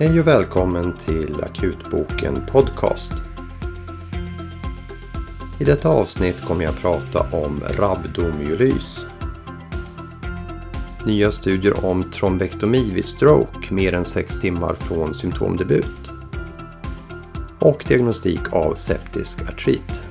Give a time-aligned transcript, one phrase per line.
[0.00, 3.12] Hej och välkommen till Akutboken Podcast.
[5.58, 9.04] I detta avsnitt kommer jag prata om rabdomyolys.
[11.06, 16.10] Nya studier om trombektomi vid stroke mer än 6 timmar från symptomdebut.
[17.58, 20.07] Och diagnostik av septisk artrit.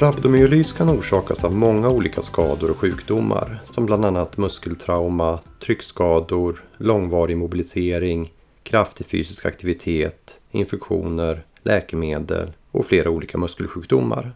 [0.00, 7.36] Rabdomyolys kan orsakas av många olika skador och sjukdomar som bland annat muskeltrauma, tryckskador, långvarig
[7.36, 14.32] mobilisering, kraftig fysisk aktivitet, infektioner, läkemedel och flera olika muskelsjukdomar.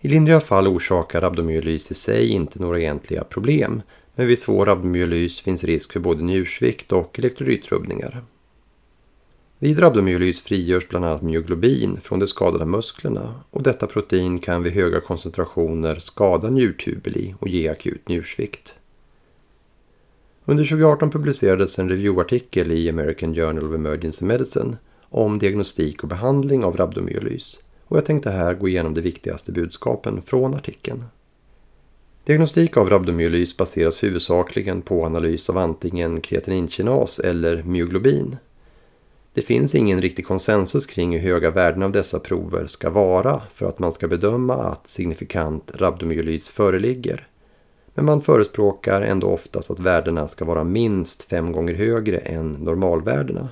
[0.00, 3.82] I lindriga fall orsakar rabdomyolys i sig inte några egentliga problem
[4.14, 8.24] men vid svår rabdomyolys finns risk för både njursvikt och elektrolytrubbningar.
[9.62, 14.72] Vid rabdomyolys frigörs bland annat myoglobin från de skadade musklerna och detta protein kan vid
[14.72, 18.74] höga koncentrationer skada njurtubuli och ge akut njursvikt.
[20.44, 24.76] Under 2018 publicerades en reviewartikel i American Journal of Emergency Medicine
[25.08, 30.22] om diagnostik och behandling av rabdomyolys och jag tänkte här gå igenom de viktigaste budskapen
[30.22, 31.04] från artikeln.
[32.24, 38.36] Diagnostik av rabdomyolys baseras huvudsakligen på analys av antingen kreatininkinas eller myoglobin
[39.34, 43.66] det finns ingen riktig konsensus kring hur höga värden av dessa prover ska vara för
[43.66, 47.28] att man ska bedöma att signifikant rabdomyolys föreligger.
[47.94, 53.48] Men man förespråkar ändå oftast att värdena ska vara minst fem gånger högre än normalvärdena.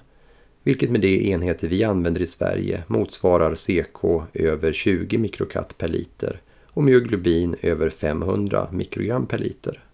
[0.62, 6.40] Vilket med de enheter vi använder i Sverige motsvarar CK över 20 mikrokat per liter
[6.66, 9.84] och myoglobin över 500 mikrogram per liter.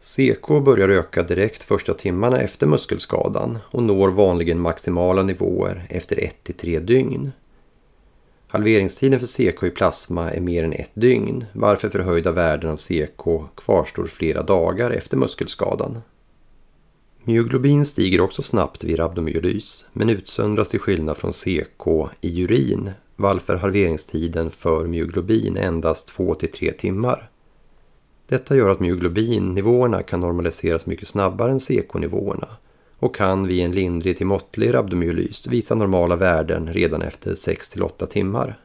[0.00, 6.80] CK börjar öka direkt första timmarna efter muskelskadan och når vanligen maximala nivåer efter 1-3
[6.80, 7.32] dygn.
[8.48, 13.54] Halveringstiden för CK i plasma är mer än ett dygn varför förhöjda värden av CK
[13.56, 16.00] kvarstår flera dagar efter muskelskadan.
[17.24, 21.86] Myoglobin stiger också snabbt vid rabdomyolys men utsöndras till skillnad från CK
[22.20, 27.30] i urin varför halveringstiden för myoglobin är endast 2-3 timmar.
[28.28, 32.48] Detta gör att myoglobinnivåerna kan normaliseras mycket snabbare än CK-nivåerna
[32.98, 38.58] och kan vid en lindrig till måttlig rabdomyolys visa normala värden redan efter 6-8 timmar.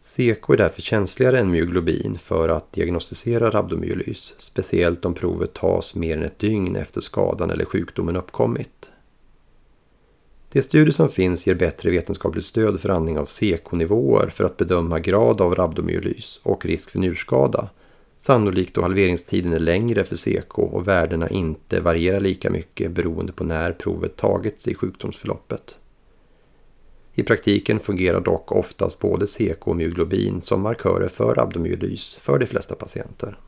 [0.00, 6.16] CK är därför känsligare än myoglobin för att diagnostisera rabdomyolys, speciellt om provet tas mer
[6.16, 8.90] än ett dygn efter skadan eller sjukdomen uppkommit.
[10.52, 14.98] De studier som finns ger bättre vetenskapligt stöd för andning av CK-nivåer för att bedöma
[14.98, 17.68] grad av rabdomyolys och risk för njurskada
[18.16, 23.44] Sannolikt då halveringstiden är längre för CK och värdena inte varierar lika mycket beroende på
[23.44, 25.78] när provet tagits i sjukdomsförloppet.
[27.14, 32.46] I praktiken fungerar dock oftast både CK och myoglobin som markörer för rabdomyolys för de
[32.46, 33.38] flesta patienter.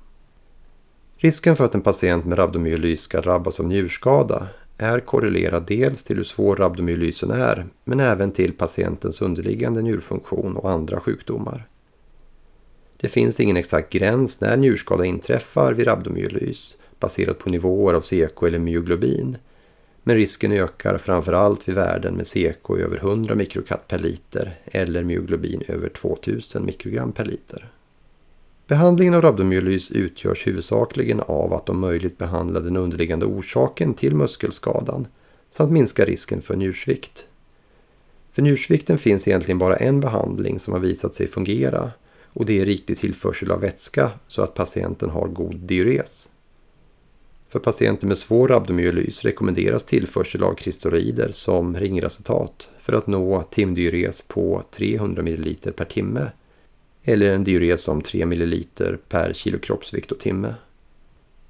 [1.17, 6.17] Risken för att en patient med rabdomyolys ska drabbas av njurskada är korrelerad dels till
[6.17, 11.69] hur svår rabdomyolysen är men även till patientens underliggande njurfunktion och andra sjukdomar.
[13.00, 18.42] Det finns ingen exakt gräns när njurskada inträffar vid rabdomyolys baserat på nivåer av CK
[18.42, 19.36] eller myoglobin.
[20.03, 25.62] Men risken ökar framförallt vid värden med CK över 100 mikrokat per liter eller myoglobin
[25.69, 27.70] över 2000 mikrogram per liter.
[28.66, 35.06] Behandlingen av rabdomyolys utgörs huvudsakligen av att om möjligt behandla den underliggande orsaken till muskelskadan
[35.50, 37.26] samt minska risken för njursvikt.
[38.32, 41.91] För njursvikten finns egentligen bara en behandling som har visat sig fungera
[42.38, 46.28] och det är riktig tillförsel av vätska så att patienten har god diures.
[47.49, 54.22] För patienter med svår rabdomyolys rekommenderas tillförsel av kristalloider som ringracetat för att nå timdiures
[54.22, 56.31] på 300 ml per timme
[57.02, 58.64] eller en diures om 3 ml
[59.08, 60.55] per kilo kroppsvikt och timme.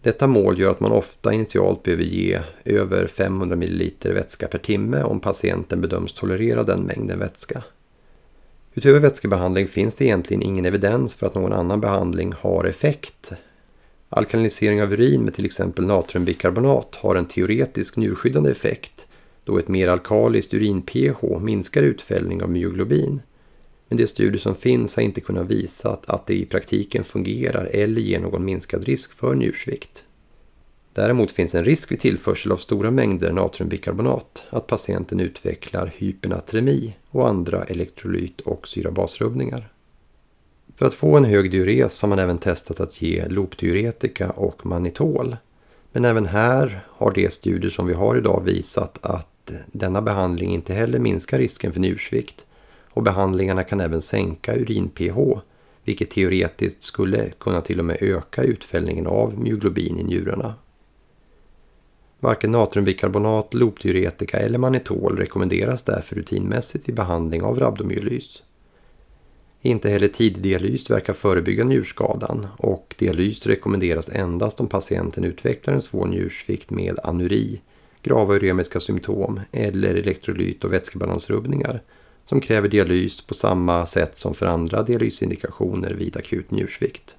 [0.02, 5.02] Detta mål gör att man ofta initialt behöver ge över 500 ml vätska per timme
[5.02, 7.62] om patienten bedöms tolerera den mängden vätska.
[8.78, 13.32] Utöver vätskebehandling finns det egentligen ingen evidens för att någon annan behandling har effekt.
[14.08, 19.06] Alkalinisering av urin med till exempel natriumbikarbonat har en teoretisk njurskyddande effekt
[19.44, 23.22] då ett mer alkaliskt urin-pH minskar utfällning av myoglobin.
[23.88, 28.00] Men de studier som finns har inte kunnat visa att det i praktiken fungerar eller
[28.00, 30.04] ger någon minskad risk för njursvikt.
[30.98, 37.28] Däremot finns en risk vid tillförsel av stora mängder natriumbikarbonat att patienten utvecklar hypernatremi och
[37.28, 39.72] andra elektrolyt och syrabasrubbningar.
[40.76, 45.36] För att få en hög diures har man även testat att ge lopdiuretika och manitol.
[45.92, 50.74] Men även här har de studier som vi har idag visat att denna behandling inte
[50.74, 52.46] heller minskar risken för njursvikt
[52.90, 55.40] och behandlingarna kan även sänka urin-pH
[55.84, 60.54] vilket teoretiskt skulle kunna till och med öka utfällningen av myoglobin i njurarna.
[62.20, 68.42] Varken natriumbikarbonat, lopdiuretika eller manitol rekommenderas därför rutinmässigt vid behandling av rabdomyolys.
[69.62, 75.82] Inte heller tidig dialys verkar förebygga njurskadan och dialys rekommenderas endast om patienten utvecklar en
[75.82, 77.60] svår njursvikt med anuri,
[78.02, 81.82] grava uremiska symptom eller elektrolyt och vätskebalansrubbningar
[82.24, 87.16] som kräver dialys på samma sätt som för andra dialysindikationer vid akut njursvikt.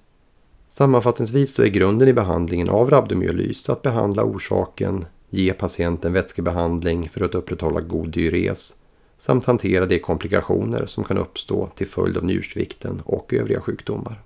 [0.79, 7.25] Sammanfattningsvis så är grunden i behandlingen av rabdomyolys att behandla orsaken, ge patienten vätskebehandling för
[7.25, 8.73] att upprätthålla god diures
[9.17, 14.21] samt hantera de komplikationer som kan uppstå till följd av njursvikten och övriga sjukdomar.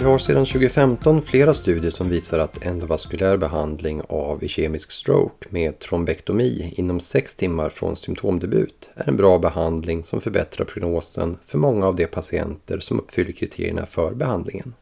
[0.00, 5.78] Vi har sedan 2015 flera studier som visar att endovaskulär behandling av kemisk stroke med
[5.78, 11.86] trombektomi inom 6 timmar från symptomdebut är en bra behandling som förbättrar prognosen för många
[11.86, 14.74] av de patienter som uppfyller kriterierna för behandlingen.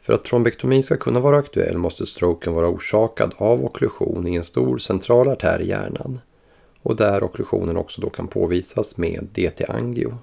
[0.00, 4.44] För att trombektomi ska kunna vara aktuell måste stroken vara orsakad av okklusion i en
[4.44, 6.20] stor central artär i hjärnan
[6.82, 10.18] och där okklusionen också då kan påvisas med DT-angio.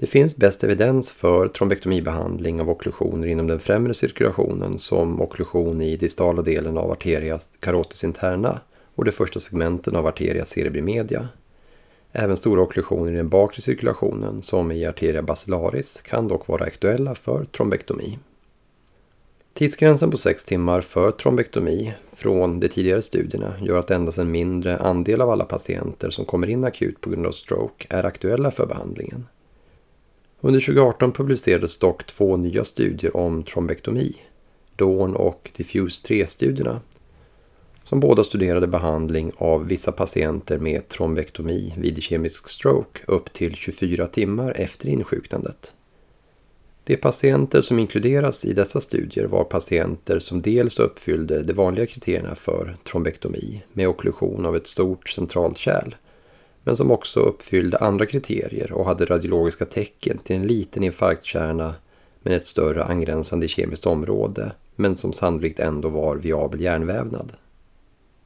[0.00, 5.96] Det finns bäst evidens för trombektomibehandling av okklusioner inom den främre cirkulationen som okklusion i
[5.96, 8.60] distala delen av arteria carotis interna
[8.94, 11.28] och de första segmenten av arteria cerebri media.
[12.12, 17.14] Även stora okklusioner i den bakre cirkulationen som i arteria basilaris kan dock vara aktuella
[17.14, 18.18] för trombektomi.
[19.54, 24.76] Tidsgränsen på 6 timmar för trombektomi från de tidigare studierna gör att endast en mindre
[24.76, 28.66] andel av alla patienter som kommer in akut på grund av stroke är aktuella för
[28.66, 29.26] behandlingen.
[30.42, 34.16] Under 2018 publicerades dock två nya studier om trombektomi,
[34.76, 36.80] Dawn och Diffuse 3-studierna,
[37.84, 44.06] som båda studerade behandling av vissa patienter med trombektomi vid kemisk stroke upp till 24
[44.06, 45.74] timmar efter insjuknandet.
[46.84, 52.34] De patienter som inkluderas i dessa studier var patienter som dels uppfyllde de vanliga kriterierna
[52.34, 55.94] för trombektomi med okklusion av ett stort centralt kärl
[56.64, 61.74] men som också uppfyllde andra kriterier och hade radiologiska tecken till en liten infarktkärna
[62.22, 67.32] med ett större angränsande kemiskt område, men som sannolikt ändå var viabel hjärnvävnad.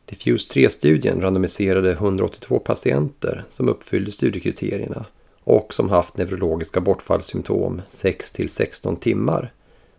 [0.06, 5.04] Diffuse 3-studien randomiserade 182 patienter som uppfyllde studiekriterierna
[5.44, 9.52] och som haft neurologiska bortfallssymptom 6-16 timmar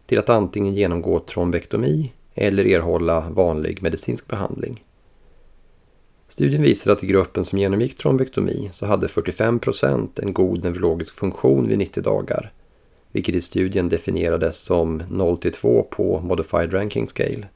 [0.06, 4.84] till att antingen genomgå trombektomi eller erhålla vanlig medicinsk behandling.
[6.28, 11.68] Studien visade att i gruppen som genomgick trombektomi så hade 45% en god neurologisk funktion
[11.68, 12.52] vid 90 dagar,
[13.12, 17.48] vilket i studien definierades som 0-2 på Modified Ranking Scale,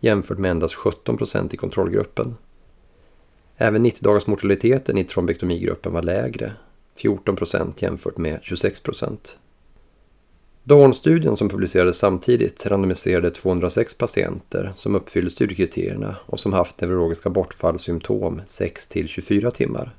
[0.00, 2.36] jämfört med endast 17% i kontrollgruppen.
[3.56, 6.52] Även 90-dagars mortaliteten i trombektomigruppen var lägre,
[7.02, 8.82] 14% jämfört med 26
[10.70, 18.40] Dawn-studien som publicerades samtidigt randomiserade 206 patienter som uppfyllde studiekriterierna och som haft neurologiska bortfallssymptom
[18.46, 19.94] 6-24 timmar.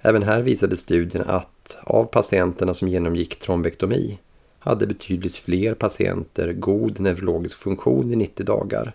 [0.00, 4.18] Även här visade studien att av patienterna som genomgick trombektomi
[4.58, 8.92] hade betydligt fler patienter god neurologisk funktion i 90 dagar.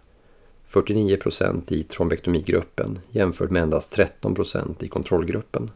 [0.68, 5.72] 49 procent i trombektomigruppen jämfört med endast 13 procent i kontrollgruppen.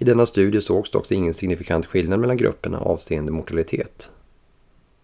[0.00, 4.10] I denna studie sågs dock ingen signifikant skillnad mellan grupperna avseende mortalitet.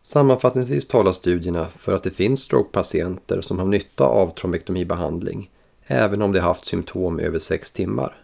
[0.03, 5.51] Sammanfattningsvis talar studierna för att det finns strokepatienter som har nytta av trombektomibehandling,
[5.87, 8.17] även om de haft symptom över 6 timmar.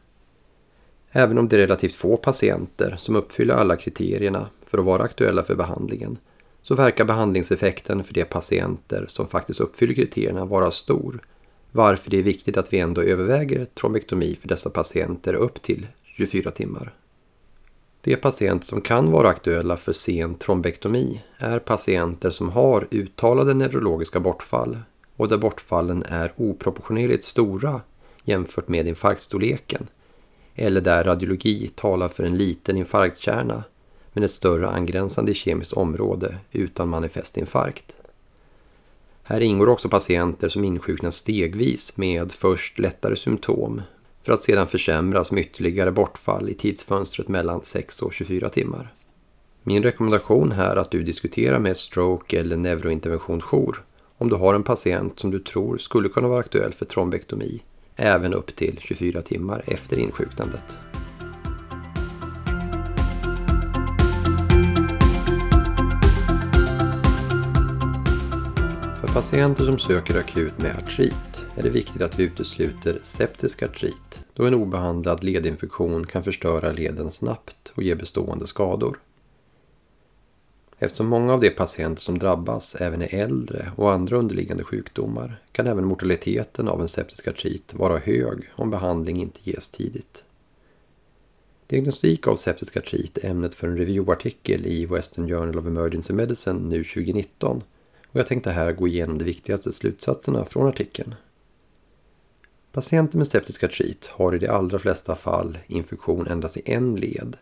[1.10, 5.42] Även om det är relativt få patienter som uppfyller alla kriterierna för att vara aktuella
[5.42, 6.18] för behandlingen,
[6.62, 11.20] så verkar behandlingseffekten för de patienter som faktiskt uppfyller kriterierna vara stor,
[11.72, 15.86] varför det är viktigt att vi ändå överväger trombektomi för dessa patienter upp till
[16.20, 16.94] 24 timmar.
[18.02, 24.20] De patienter som kan vara aktuella för sen trombektomi är patienter som har uttalade neurologiska
[24.20, 24.78] bortfall
[25.16, 27.80] och där bortfallen är oproportionerligt stora
[28.24, 29.86] jämfört med infarktstorleken
[30.54, 33.64] eller där radiologi talar för en liten infarktkärna
[34.12, 37.96] men ett större angränsande kemiskt område utan manifest infarkt.
[39.22, 43.82] Här ingår också patienter som insjuknar stegvis med först lättare symptom
[44.30, 48.94] för att sedan försämras med ytterligare bortfall i tidsfönstret mellan 6 och 24 timmar.
[49.62, 53.84] Min rekommendation här är att du diskuterar med stroke eller neurointerventionsjour
[54.18, 57.62] om du har en patient som du tror skulle kunna vara aktuell för trombektomi
[57.96, 60.78] även upp till 24 timmar efter insjuknandet.
[69.00, 74.09] För patienter som söker akut med artrit är det viktigt att vi utesluter septisk artrit
[74.40, 78.98] då en obehandlad ledinfektion kan förstöra leden snabbt och ge bestående skador.
[80.78, 85.66] Eftersom många av de patienter som drabbas även är äldre och andra underliggande sjukdomar kan
[85.66, 90.24] även mortaliteten av en septisk artrit vara hög om behandling inte ges tidigt.
[91.66, 96.60] Diagnostik av septisk artrit är ämnet för en reviewartikel i Western Journal of Emergency Medicine
[96.68, 97.62] nu 2019
[98.06, 101.14] och jag tänkte här gå igenom de viktigaste slutsatserna från artikeln.
[102.72, 107.36] Patienter med septisk artrit har i de allra flesta fall infektion endast i en led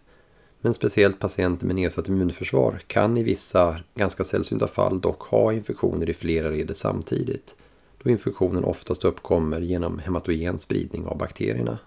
[0.61, 6.11] men speciellt patienter med nedsatt immunförsvar kan i vissa ganska sällsynta fall dock ha infektioner
[6.11, 7.55] i flera leder samtidigt,
[8.03, 11.79] då infektionen oftast uppkommer genom hematogen spridning av bakterierna.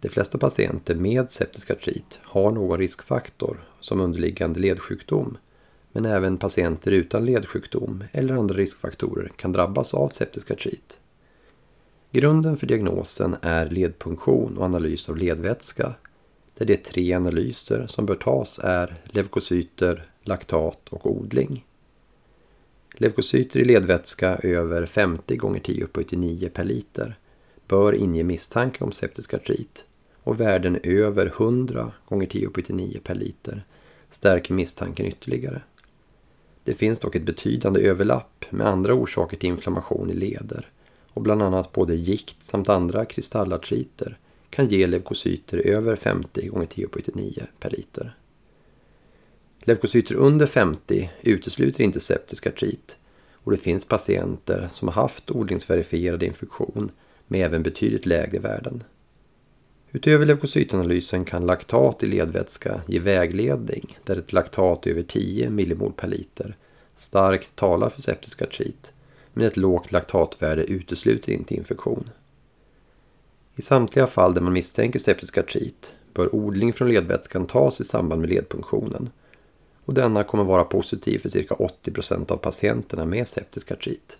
[0.00, 5.38] De flesta patienter med septisk artrit har någon riskfaktor som underliggande ledsjukdom,
[5.92, 10.98] men även patienter utan ledsjukdom eller andra riskfaktorer kan drabbas av septisk artrit.
[12.14, 15.94] Grunden för diagnosen är ledpunktion och analys av ledvätska
[16.58, 21.66] där de tre analyser som bör tas är leukocyter, laktat och odling.
[22.94, 27.18] Leukocyter i ledvätska över 50 gånger 10 upphöjt till 9 per liter
[27.68, 29.84] bör inge misstanke om septisk artrit
[30.22, 33.64] och värden över 100 gånger 10 upphöjt till 9 per liter
[34.10, 35.62] stärker misstanken ytterligare.
[36.64, 40.68] Det finns dock ett betydande överlapp med andra orsaker till inflammation i leder
[41.14, 44.18] och bland annat både gikt samt andra kristallartriter
[44.50, 48.16] kan ge leukocyter över 50 gånger 10 på 9 per liter.
[49.60, 52.96] Leukocyter under 50 utesluter inte septisk artrit
[53.32, 56.90] och det finns patienter som har haft odlingsverifierad infektion
[57.26, 58.84] med även betydligt lägre värden.
[59.92, 66.08] Utöver leukocytanalysen kan laktat i ledvätska ge vägledning där ett laktat över 10 millimol per
[66.08, 66.56] liter
[66.96, 68.92] starkt talar för septisk artrit
[69.32, 72.10] men ett lågt laktatvärde utesluter inte infektion.
[73.54, 78.20] I samtliga fall där man misstänker septisk artrit bör odling från ledvätskan tas i samband
[78.20, 79.10] med ledpunktionen.
[79.84, 84.18] Och denna kommer vara positiv för cirka 80% av patienterna med septisk artrit.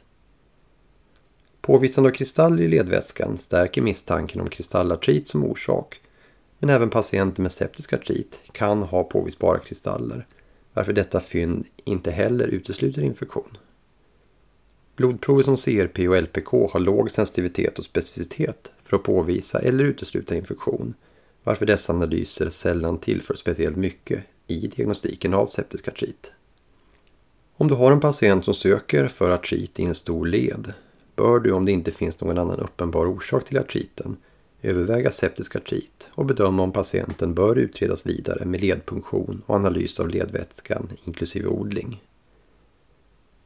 [1.61, 6.01] Påvisande av kristaller i ledvätskan stärker misstanken om kristallartrit som orsak.
[6.59, 10.27] Men även patienter med septisk artrit kan ha påvisbara kristaller,
[10.75, 13.57] varför detta fynd inte heller utesluter infektion.
[15.03, 20.35] Blodprover som CRP och LPK har låg sensitivitet och specificitet för att påvisa eller utesluta
[20.35, 20.95] infektion,
[21.45, 26.33] varför dessa analyser sällan tillför speciellt mycket i diagnostiken av septisk artrit.
[27.57, 30.73] Om du har en patient som söker för artrit i en stor led
[31.17, 34.17] bör du, om det inte finns någon annan uppenbar orsak till artriten,
[34.63, 40.09] överväga septisk artrit och bedöma om patienten bör utredas vidare med ledpunktion och analys av
[40.09, 42.01] ledvätskan inklusive odling.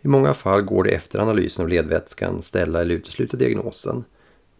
[0.06, 4.04] I många fall går det efter analysen av ledvätskan ställa eller utesluta diagnosen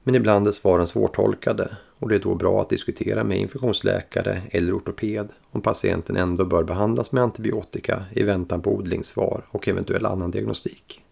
[0.02, 4.76] men ibland är svaren svårtolkade och det är då bra att diskutera med infektionsläkare eller
[4.76, 10.30] ortoped om patienten ändå bör behandlas med antibiotika i väntan på odlingssvar och eventuell annan
[10.30, 11.04] diagnostik.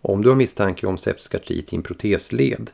[0.00, 2.70] Om du har misstanke om septisk artrit i en protesled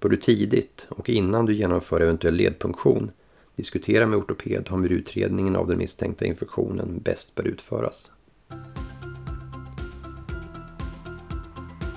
[0.00, 3.10] bör du tidigt och innan du genomför eventuell ledpunktion
[3.56, 8.12] diskutera med ortoped om hur utredningen av den misstänkta infektionen bäst bör utföras.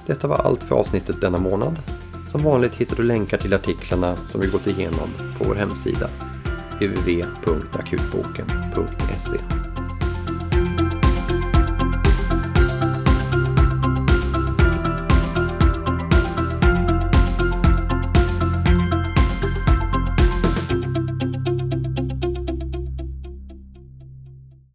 [0.05, 1.79] Detta var allt för avsnittet denna månad.
[2.27, 6.09] Som vanligt hittar du länkar till artiklarna som vi gått igenom på vår hemsida
[6.79, 9.60] www.akutboken.se